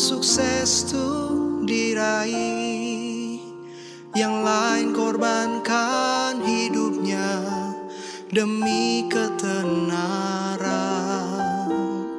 [0.00, 3.36] Sukses tuh diraih.
[4.16, 7.44] Yang lain korbankan hidupnya
[8.32, 10.56] Demi ketenaran.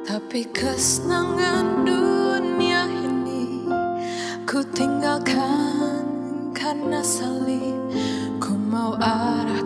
[0.06, 3.66] Tapi kesenangan dunia ini
[4.46, 6.06] Ku tinggalkan
[6.54, 7.82] karena salib.
[8.38, 9.61] Ku mau arahkan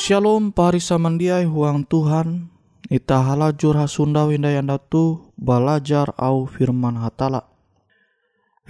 [0.00, 2.49] Shalom parisa mandiai huang Tuhan
[2.90, 7.50] Ita halajur hasunda winda yang datu balajar au firman hatala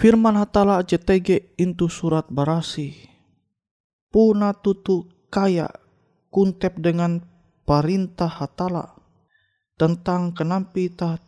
[0.00, 3.05] Firman hatala JTG into surat barasi.
[4.08, 5.69] Puna tutu kaya
[6.32, 7.20] kuntep dengan
[7.69, 8.96] perintah hatala
[9.76, 11.20] tentang kenampi ta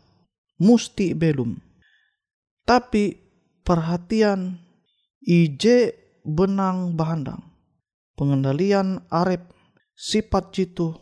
[0.56, 1.60] musti belum.
[2.64, 3.12] Tapi
[3.60, 4.56] perhatian
[5.20, 5.92] ije
[6.24, 7.44] benang bahandang.
[8.16, 9.52] Pengendalian arep
[9.92, 10.96] sifat jitu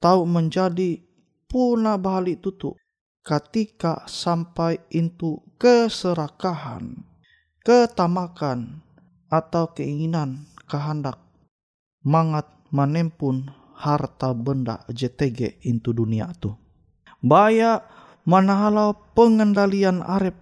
[0.00, 1.09] tahu menjadi
[1.50, 2.78] puna balik tutu
[3.26, 7.02] ketika sampai into keserakahan,
[7.66, 8.86] ketamakan,
[9.30, 11.18] atau keinginan kehendak
[12.02, 16.54] mangat menempun harta benda JTG into dunia tu.
[17.22, 17.82] Baya
[18.26, 20.34] manahalau pengendalian arep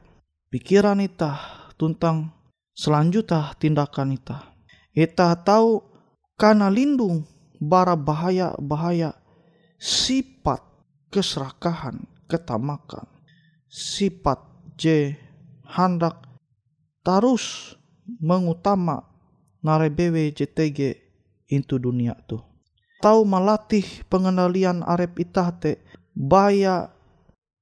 [0.49, 1.37] pikiran ita
[1.76, 2.32] tentang
[2.72, 4.56] selanjutnya tindakan ita.
[4.96, 5.84] Ita tahu
[6.34, 7.28] karena lindung
[7.61, 9.14] bara bahaya-bahaya
[9.78, 10.67] sifat
[11.08, 13.08] keserakahan, ketamakan,
[13.69, 14.40] sifat
[14.78, 15.16] J
[15.69, 16.25] hendak
[17.05, 17.76] terus
[18.20, 19.05] mengutama
[19.60, 20.96] narebewe JTG
[21.52, 22.40] into dunia tu.
[22.99, 25.78] Tahu melatih pengendalian arep itah te
[26.16, 26.90] baya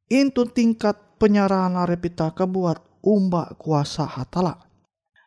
[0.09, 4.65] into tingkat penyerahan arep itah kebuat umba kuasa hatala.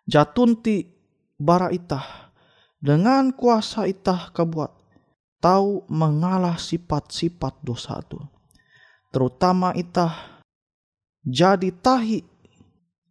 [0.10, 0.90] Jatunti
[1.38, 2.34] bara itah
[2.82, 4.79] dengan kuasa itah kebuat
[5.40, 8.20] tahu mengalah sifat-sifat dosa tu.
[9.10, 10.44] Terutama itah
[11.26, 12.24] jadi tahi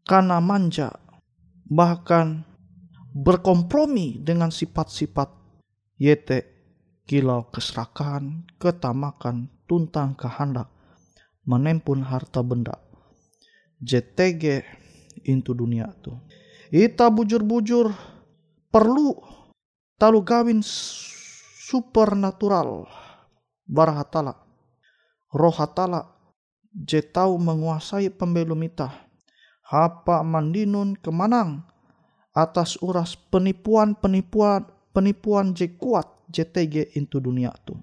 [0.07, 0.95] karena manja
[1.69, 2.47] bahkan
[3.13, 5.29] berkompromi dengan sifat-sifat
[5.99, 6.47] yete
[7.09, 10.69] kilau keserakahan, ketamakan, tuntang kehendak,
[11.49, 12.77] menempun harta benda.
[13.81, 14.63] JTG
[15.25, 16.13] into dunia tu.
[16.69, 17.91] Ita bujur-bujur
[18.69, 19.17] perlu
[19.97, 20.61] talu gawin
[21.69, 22.89] supernatural
[23.69, 24.33] barhatala.
[25.29, 26.09] Roh hatala
[26.73, 28.89] je tahu menguasai pembelum ita.
[29.69, 31.61] Hapa mandinun kemanang
[32.33, 34.65] atas uras penipuan-penipuan
[34.97, 37.77] penipuan je kuat JTG into dunia tu.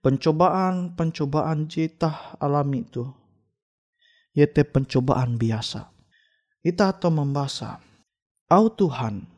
[0.00, 3.04] Pencobaan-pencobaan jitah alami tu.
[4.32, 5.92] Yete pencobaan biasa.
[6.64, 7.84] Ita atau membaca.
[8.48, 9.28] Au Tuhan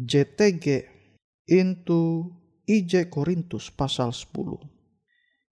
[0.00, 0.88] JTG
[1.52, 2.32] into
[2.62, 4.54] IJ Korintus pasal 10.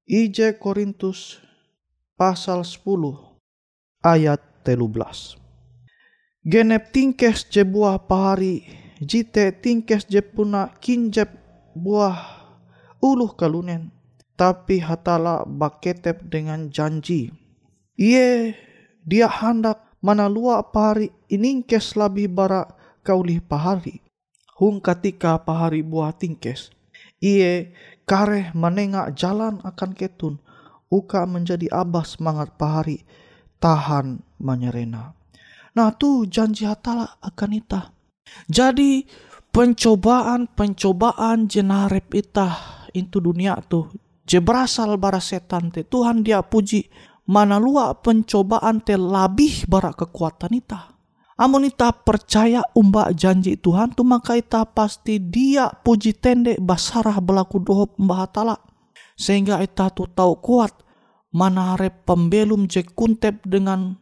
[0.06, 1.42] IJ Korintus
[2.14, 2.86] pasal 10
[4.06, 5.34] ayat 13.
[6.46, 8.62] Genep tingkes je buah pahari,
[9.02, 11.34] jite tingkes je puna kinjep
[11.74, 12.46] buah
[13.02, 13.90] uluh kalunen.
[14.38, 17.34] Tapi hatala baketep dengan janji.
[17.98, 18.54] Ie
[19.02, 22.70] dia hendak mana lua pahari iningkes lebih bara
[23.02, 23.98] kaulih pahari.
[24.62, 26.80] Hung ketika pahari buah tingkes.
[27.20, 27.76] Ie
[28.08, 30.40] kareh menengak jalan akan ketun.
[30.90, 33.05] Uka menjadi abas semangat pahari.
[33.61, 35.12] Tahan menyerena.
[35.76, 37.93] Nah tuh janji hatala akan ita.
[38.49, 39.05] Jadi
[39.52, 42.49] pencobaan-pencobaan jenarep ita
[42.96, 43.93] itu dunia tuh.
[44.25, 45.84] Je berasal bara setan te.
[45.84, 46.88] Tuhan dia puji
[47.28, 51.00] mana lua pencobaan te lebih bara kekuatan ita.
[51.40, 57.64] Amun ita percaya umba janji Tuhan tu maka ita pasti dia puji tende basarah belaku
[57.64, 58.60] dohop mbah hatala.
[59.16, 60.76] Sehingga ita tu tahu kuat
[61.32, 63.96] mana harap pembelum je kuntep dengan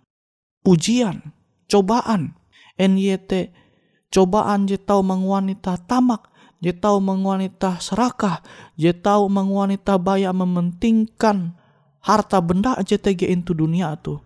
[0.66, 1.30] ujian
[1.70, 2.34] cobaan.
[2.74, 3.54] NYT
[4.10, 6.26] cobaan je tahu mengwanita tamak,
[6.58, 8.42] je tahu mengwanita serakah,
[8.74, 11.54] je tahu mengwanita baya mementingkan
[12.02, 14.18] harta benda JTG itu dunia tu.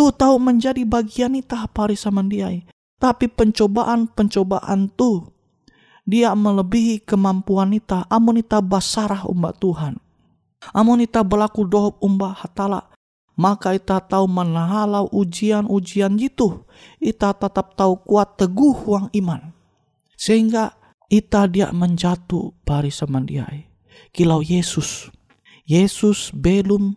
[0.00, 2.48] Tu tahu menjadi bagian ita pari sama dia.
[2.96, 5.28] Tapi pencobaan-pencobaan tu
[6.08, 8.08] dia melebihi kemampuan ita.
[8.08, 10.00] Amun ita basarah umat Tuhan.
[10.72, 12.88] Amun ita berlaku dohop umbah hatala
[13.36, 16.64] maka ita tahu menahalau ujian-ujian gitu.
[17.00, 19.52] Ita tetap tahu kuat teguh uang iman.
[20.16, 20.76] Sehingga
[21.12, 23.68] ita dia menjatuh pari semandiai.
[24.16, 25.12] Kilau Yesus.
[25.68, 26.96] Yesus belum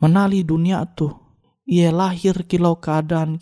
[0.00, 1.21] menali dunia tuh.
[1.66, 3.38] Ia lahir kilau keadaan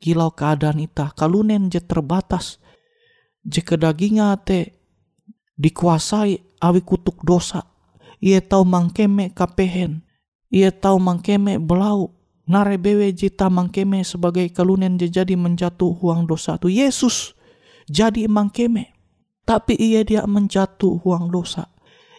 [0.00, 1.12] kilau keadaan ita.
[1.16, 2.58] Kalunen je terbatas.
[3.44, 4.80] Je kedaginga te
[5.56, 7.64] dikuasai awi kutuk dosa.
[8.20, 10.04] Ia tahu mangkeme kapehen
[10.50, 12.10] ia tahu mangkeme belau
[12.50, 17.38] nare bewe jita mangkeme sebagai kalunen dia jadi menjatuh huang dosa tu Yesus
[17.86, 18.90] jadi mangkeme
[19.46, 21.70] tapi ia dia menjatuh huang dosa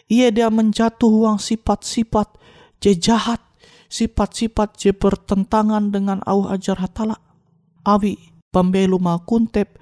[0.08, 2.40] ia dia menjatuh huang sifat-sifat
[2.80, 3.44] je jahat
[3.92, 7.20] sifat-sifat je bertentangan dengan au ajar hatala
[7.84, 8.16] awi
[8.48, 8.96] pembelu
[9.28, 9.76] kuntep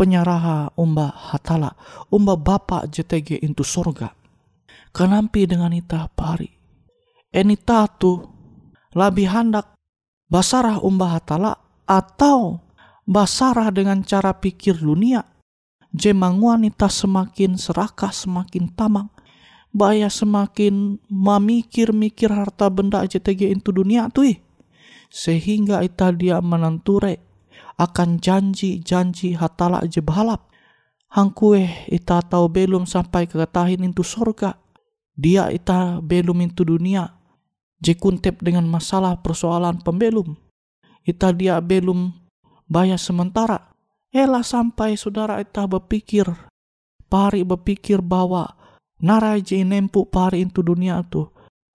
[0.00, 1.76] penyaraha umba hatala
[2.08, 4.16] umba bapa JTG itu sorga
[4.96, 6.48] kenampi dengan ita pari
[7.28, 8.24] enitatu
[8.96, 9.76] labi hendak
[10.32, 11.52] basarah umbah hatala
[11.84, 12.62] atau
[13.02, 15.26] basarah dengan cara pikir dunia.
[15.90, 19.10] Jemang wanita semakin serakah, semakin tamang.
[19.70, 24.34] Baya semakin memikir-mikir harta benda JTG itu dunia tuh.
[25.10, 27.22] Sehingga ita dia menenture
[27.78, 30.50] akan janji-janji hatala aja balap.
[31.10, 34.58] Hangkue ita tahu belum sampai ke ketahin itu sorga.
[35.14, 37.18] Dia ita belum itu dunia.
[37.80, 40.36] Jekuntep dengan masalah persoalan pembelum.
[41.02, 42.12] Ita dia belum
[42.68, 43.72] bayar sementara.
[44.12, 46.28] Ela sampai saudara ita berpikir.
[47.10, 48.59] Pari berpikir bahwa
[49.00, 51.28] narai je nempu pari itu dunia tu.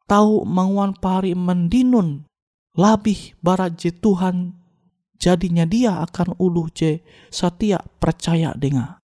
[0.05, 2.25] Tahu manguan pari mendinun.
[2.75, 4.51] Labih barat je Tuhan
[5.15, 7.01] jadinya dia akan uluh je
[7.31, 8.99] setia percaya dengan.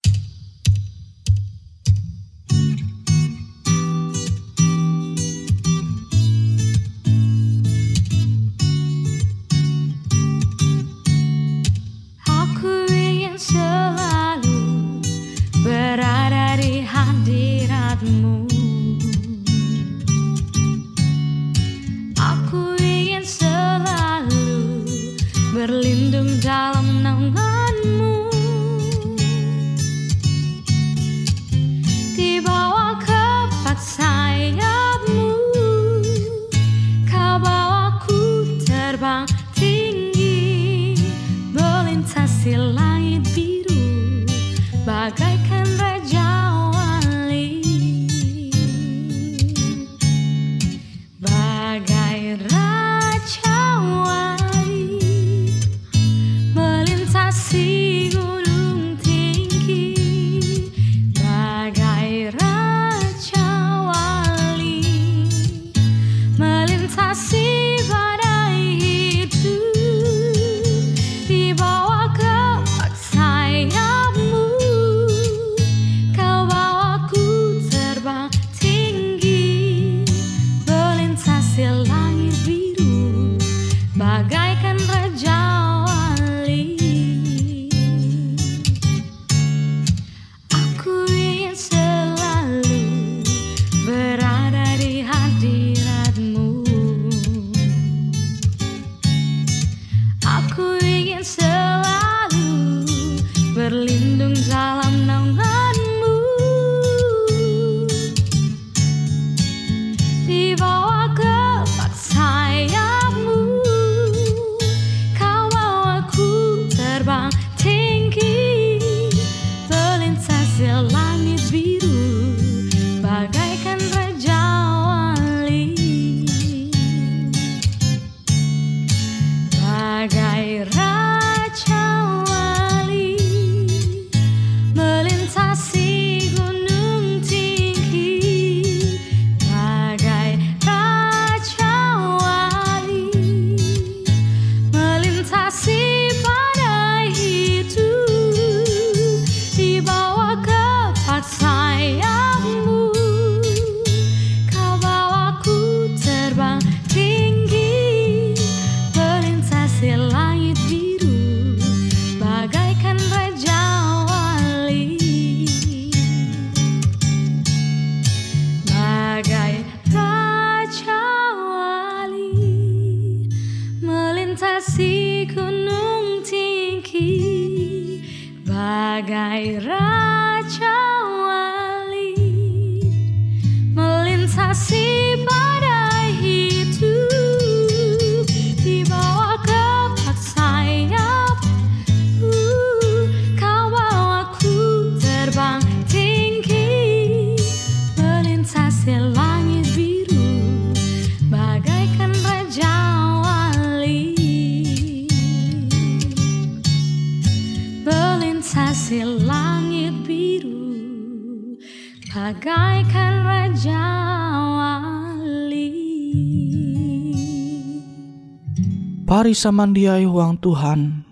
[219.12, 221.04] Pari samandiai huang Tuhan.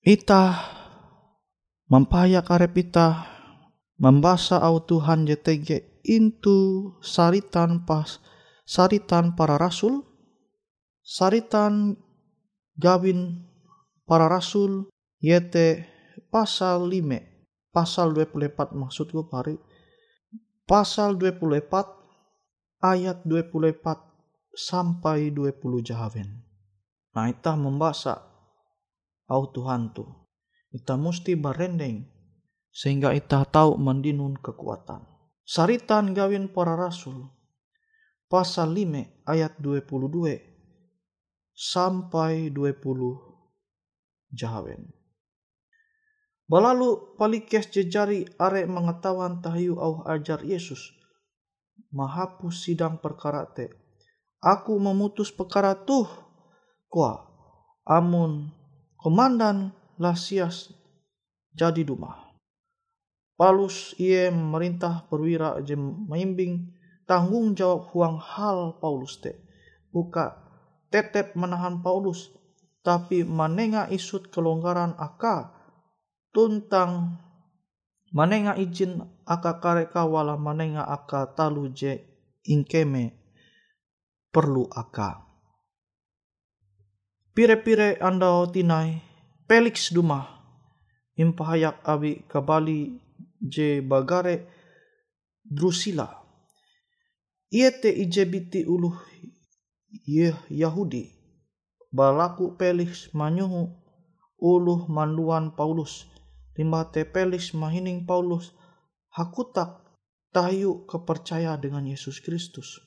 [0.00, 0.56] Ita
[1.92, 3.28] mempaya karep ita
[4.00, 8.24] membasa au Tuhan JTG intu saritan pas
[8.64, 10.00] saritan para rasul
[11.04, 12.00] saritan
[12.80, 13.44] gawin
[14.08, 14.88] para rasul
[15.20, 15.84] yete
[16.32, 19.60] pasal 5 pasal 24 maksudku pari
[20.64, 21.68] pasal 24
[22.80, 23.76] ayat 24
[24.56, 26.48] sampai 20 jahawen.
[27.10, 28.22] Nah, itah membaca
[29.26, 30.06] au Tuhan tu.
[30.70, 32.06] Ita musti barendeng
[32.70, 35.02] sehingga ita tahu mendinun kekuatan.
[35.42, 37.26] Saritan gawin para rasul
[38.30, 40.38] pasal 5 ayat 22
[41.50, 42.78] sampai 20
[44.30, 44.94] jahawen.
[46.46, 50.94] Balalu palikes jejari are mengetahuan tahayu au ajar Yesus.
[51.90, 53.70] Mahapus sidang perkara te.
[54.38, 56.06] Aku memutus perkara tuh.
[56.90, 57.22] Kuah.
[57.86, 58.50] Amun
[58.98, 59.70] komandan
[60.02, 60.74] Lasias
[61.54, 62.34] jadi dumah.
[63.38, 69.38] Paulus ia merintah perwira jem maimbing tanggung jawab huang hal Paulus te.
[69.94, 70.34] Buka
[70.90, 72.34] tetep menahan Paulus,
[72.82, 75.54] tapi manenga isut kelonggaran aka
[76.34, 77.22] tuntang
[78.10, 82.02] manenga izin aka kareka wala manenga aka talu je
[82.50, 83.14] ingkeme
[84.34, 85.29] perlu aka.
[87.40, 89.00] Pire-pire anda tinai
[89.48, 90.28] Felix Duma
[91.16, 93.00] impahayak abi kabali
[93.40, 94.44] je bagare
[95.40, 96.20] Drusila.
[97.48, 98.92] Iete ijebiti uluh
[100.04, 101.08] ye Yahudi.
[101.88, 103.72] Balaku Felix manyuhu
[104.36, 106.12] uluh manduan Paulus.
[106.60, 108.52] Limbate Felix mahining Paulus
[109.16, 109.80] hakutak
[110.28, 112.84] tayu kepercaya dengan Yesus Kristus.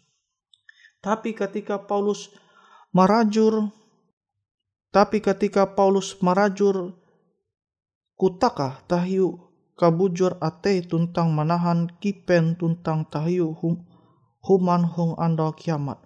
[1.02, 2.30] Tapi ketika Paulus
[2.94, 3.82] marajur
[4.94, 6.94] tapi ketika Paulus marajur
[8.14, 9.42] kutaka tahiu
[9.74, 13.82] kabujur ate tuntang manahan kipen tuntang tahiu hum,
[14.46, 15.98] human hong anda kiamat.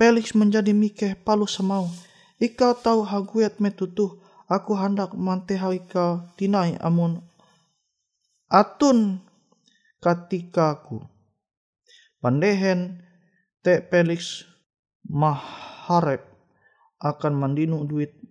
[0.00, 1.86] Felix menjadi mikeh Paulus semau.
[2.42, 4.18] Ika tahu haguet metutuh,
[4.50, 7.22] aku hendak mantehau ika tinai amun
[8.50, 9.22] atun
[10.02, 11.00] ketika aku.
[12.18, 13.02] Pandehen
[13.62, 14.42] te Felix
[15.06, 16.22] maharep
[17.02, 18.21] akan mandinu duit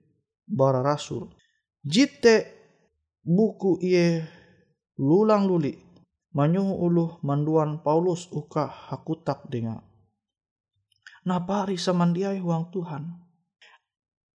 [0.52, 1.32] bara rasul.
[1.82, 2.52] Jite
[3.24, 4.28] buku iye
[5.00, 5.80] lulang luli
[6.36, 9.80] manyuhu uluh manduan Paulus uka hakutak denga.
[11.24, 13.08] Napari samandiai huang Tuhan.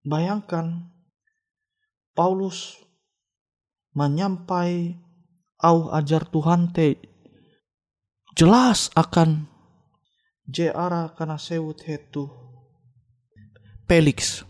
[0.05, 0.94] Bayangkan
[2.14, 2.79] Paulus
[3.96, 4.94] menyampai
[5.64, 7.00] au ajar Tuhan te
[8.37, 9.48] jelas akan
[10.44, 12.29] je ara kana sewut hetu
[13.88, 14.44] Felix.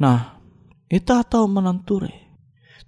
[0.00, 0.40] Nah,
[0.94, 2.06] kita tahu menenture.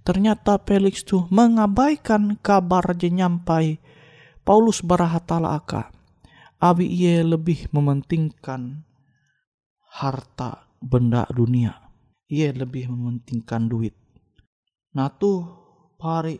[0.07, 3.83] Ternyata Felix tuh mengabaikan kabar je nyampai
[4.47, 5.91] Paulus barahatala aka.
[6.55, 8.87] Abi ia lebih mementingkan
[9.91, 11.75] harta benda dunia.
[12.31, 13.91] Ia lebih mementingkan duit.
[14.95, 15.43] Nah tuh
[15.99, 16.39] pari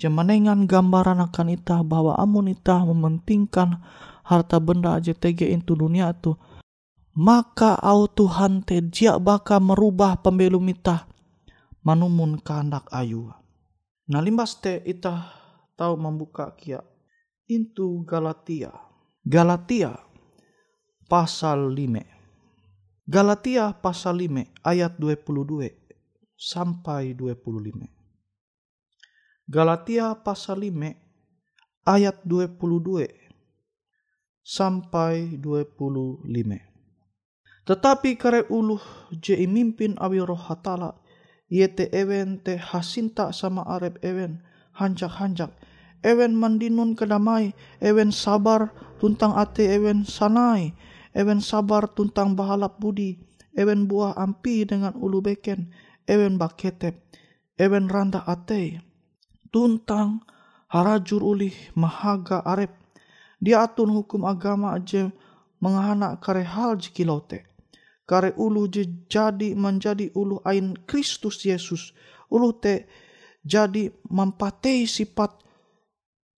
[0.00, 3.84] jemenengan gambaran akan itah bahwa amun itah mementingkan
[4.24, 6.40] harta benda aja tege itu dunia tuh
[7.16, 11.08] maka au Tuhan te dia baka merubah pembelum ita
[11.80, 13.32] manumun kehendak ayu.
[14.12, 15.32] Nah limbas te ita
[15.80, 16.84] tahu membuka kia
[17.48, 18.68] into Galatia.
[19.24, 19.96] Galatia
[21.08, 22.04] pasal 5.
[23.08, 25.72] Galatia pasal 5 ayat 22
[26.36, 27.88] sampai 25.
[29.48, 33.08] Galatia pasal 5 ayat 22
[34.44, 36.75] sampai 25.
[37.66, 38.78] Tetapi kare uluh
[39.10, 40.94] je mimpin awi roh hatala,
[41.50, 44.38] yete ewen te hasinta sama arep ewen,
[44.78, 45.50] hanjak-hanjak.
[46.06, 48.70] Ewen mandinun kedamai, ewen sabar
[49.02, 50.78] tuntang ate ewen sanai,
[51.10, 53.18] ewen sabar tuntang bahalap budi,
[53.58, 55.74] ewen buah ampi dengan ulu beken,
[56.06, 56.94] ewen baketep,
[57.58, 58.78] ewen randa ate,
[59.50, 60.22] tuntang
[60.70, 62.70] harajur ulih mahaga arep.
[63.42, 65.10] Dia atun hukum agama aja
[65.58, 67.55] mengahana kare hal jikilote
[68.06, 68.70] kare ulu
[69.10, 71.90] jadi menjadi ulu ain Kristus Yesus.
[72.30, 72.86] Ulu te
[73.42, 75.42] jadi mempatei sifat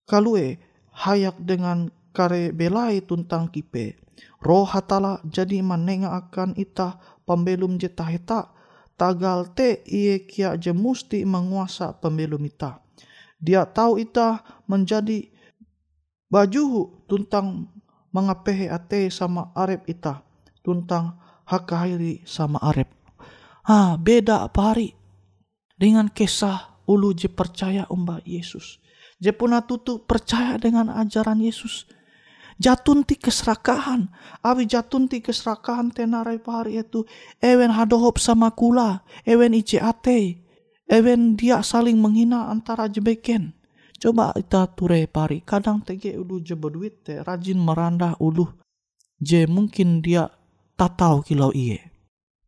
[0.09, 0.57] kalue
[0.93, 4.01] hayak dengan kare belai tuntang kipe.
[4.43, 8.51] Roh hatala jadi manenga akan ita pembelum je taheta.
[8.99, 12.83] Tagal te iye kia je musti menguasa pembelum ita.
[13.39, 15.31] Dia tahu ita menjadi
[16.27, 17.71] bajuhu tuntang
[18.11, 20.27] mengapehe ate sama arep ita.
[20.67, 22.93] Tuntang hakairi sama arep.
[23.65, 24.93] Ah, beda apa hari
[25.81, 28.81] dengan kisah ulu je percaya umba Yesus.
[29.19, 31.89] Je puna tutu percaya dengan ajaran Yesus.
[32.59, 34.11] Jatunti keserakahan.
[34.43, 37.07] Awi jatunti keserakahan tenarai pari itu.
[37.39, 39.07] Ewen hadohop sama kula.
[39.23, 40.43] Ewen ice ate.
[40.91, 43.55] Ewen dia saling menghina antara jebeken.
[43.99, 45.43] Coba kita ture pari.
[45.43, 48.47] Kadang tege ulu je berduit te rajin merandah ulu.
[49.19, 50.31] Je mungkin dia
[50.79, 51.83] tak tahu kilau iye.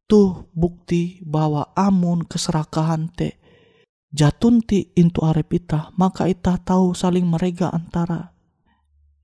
[0.07, 3.35] Tuh bukti bahwa amun keserakahan te
[4.14, 8.31] jatunti into arep ita, maka ita tahu saling merega antara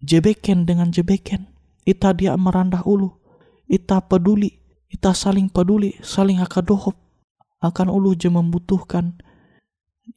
[0.03, 1.55] jebeken dengan jebeken.
[1.87, 3.15] Ita dia merandah ulu,
[3.71, 4.51] ita peduli,
[4.91, 6.99] ita saling peduli, saling akadohop
[7.63, 9.23] akan ulu je membutuhkan.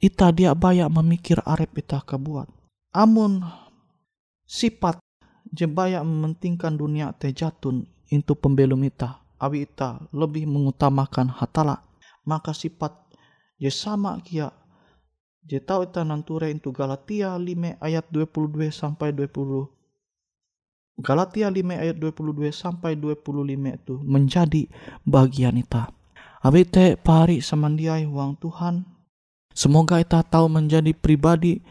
[0.01, 2.49] Ita dia bayak memikir arep ita kebuat.
[2.93, 3.41] Amun
[4.45, 5.01] sifat
[5.49, 11.85] je bayak mementingkan dunia teh jatun into pembelum ita, awi ita lebih mengutamakan hatala,
[12.25, 12.93] maka sifat
[13.57, 14.51] je sama kia
[15.49, 19.79] je tau ita nanture into Galatia 5 ayat 22 sampai 20
[20.99, 24.67] Galatia 5 ayat 22 sampai 25 itu menjadi
[25.07, 25.95] bagian ita.
[26.43, 28.83] Abi te pari samandiai uang Tuhan.
[29.55, 31.63] Semoga ita tahu menjadi pribadi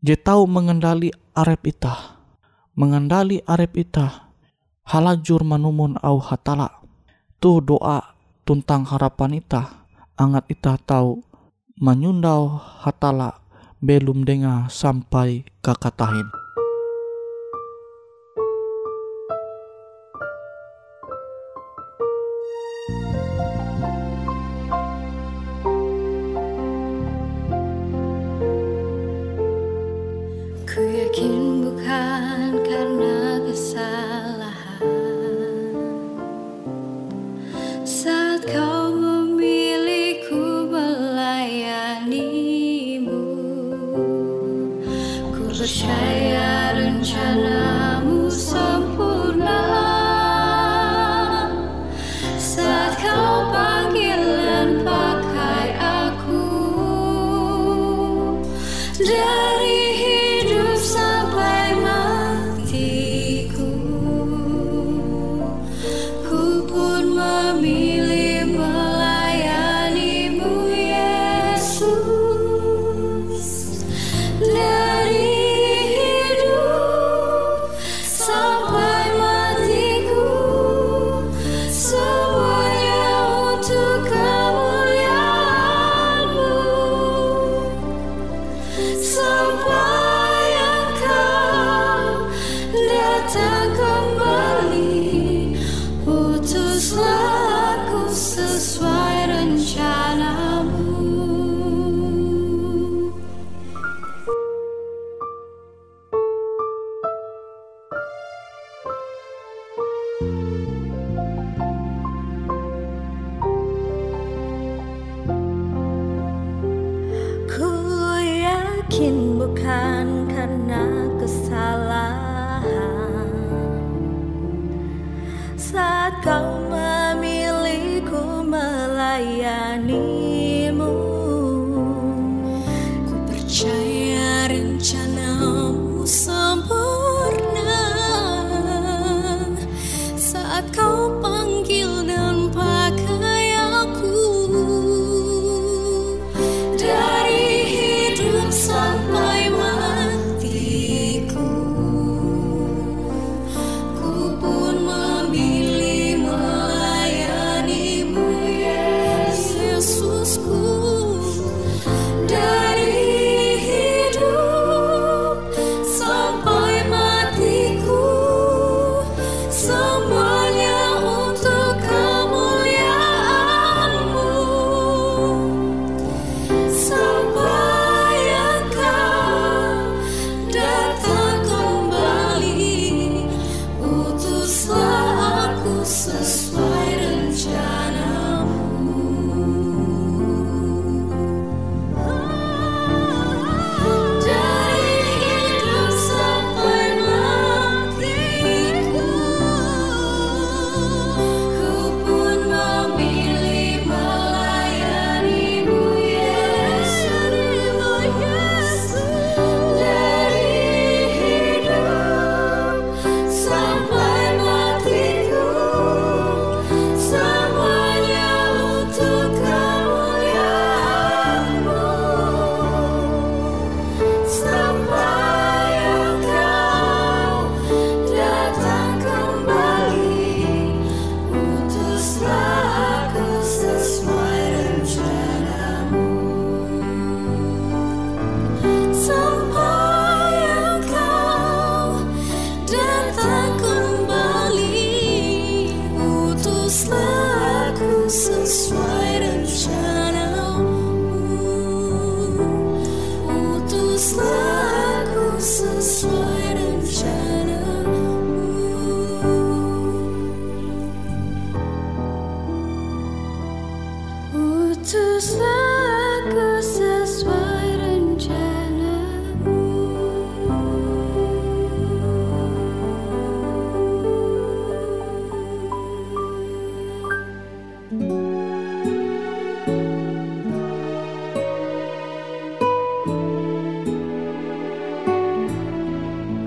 [0.00, 2.20] je tahu mengendali arep ita.
[2.72, 4.29] Mengendali arep ita.
[4.90, 6.82] Halajur manumun au hatala.
[7.38, 9.86] Tuh doa tuntang harapan ita.
[10.18, 11.22] Angat ita tahu
[11.78, 13.38] menyundau hatala
[13.78, 16.39] belum dengar sampai kakatahin.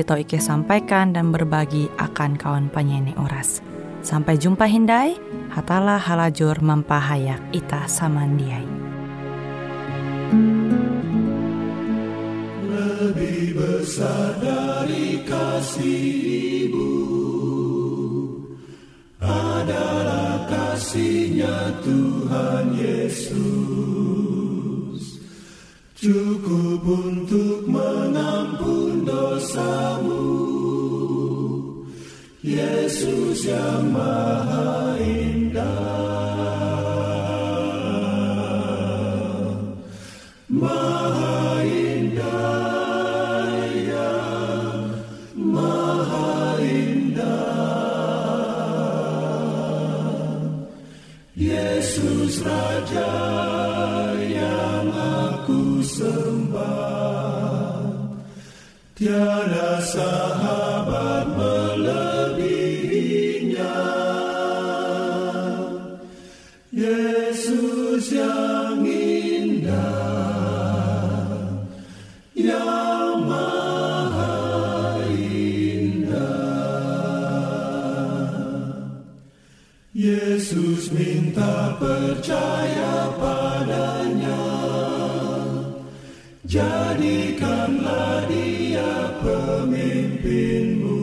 [0.00, 3.60] tau Ike sampaikan dan berbagi akan kawan penyanyi Uras.
[4.00, 5.20] Sampai jumpa Hindai,
[5.52, 8.64] hatalah halajur mempahayak ita samandiai.
[12.72, 16.02] Lebih besar dari kasih
[16.66, 16.90] ibu
[19.20, 23.42] adalah kasihnya Tuhan Yesus.
[25.94, 29.81] Cukup untuk mengampun dosamu.
[32.42, 34.81] Yesus yang maha
[86.52, 91.00] Jadikanlah dia pemimpinmu.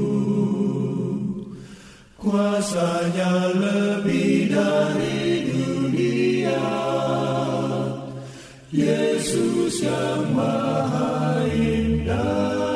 [2.22, 6.70] Kuasanya lebih dari dunia.
[8.70, 12.69] Yesus yang maha indah